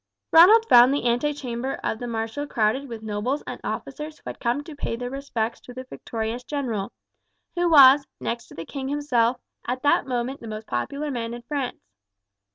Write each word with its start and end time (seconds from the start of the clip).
Ronald 0.31 0.65
found 0.67 0.91
the 0.91 1.07
antechamber 1.07 1.75
of 1.83 1.99
the 1.99 2.07
marshal 2.07 2.47
crowded 2.47 2.89
with 2.89 3.03
nobles 3.03 3.43
and 3.45 3.61
officers 3.63 4.17
who 4.17 4.23
had 4.25 4.39
come 4.39 4.63
to 4.63 4.75
pay 4.75 4.95
their 4.95 5.11
respects 5.11 5.59
to 5.61 5.75
the 5.75 5.83
victorious 5.83 6.43
general, 6.43 6.91
who 7.53 7.69
was, 7.69 8.07
next 8.19 8.47
to 8.47 8.55
the 8.55 8.65
king 8.65 8.87
himself, 8.87 9.37
at 9.67 9.83
that 9.83 10.07
moment 10.07 10.39
the 10.41 10.47
most 10.47 10.65
popular 10.65 11.11
man 11.11 11.35
in 11.35 11.43
France. 11.43 11.83